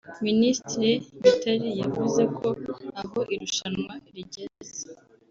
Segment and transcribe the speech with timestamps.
[0.25, 2.47] Minisitiri Mitali yavuze ko
[3.01, 4.79] aho irushanwa rigeze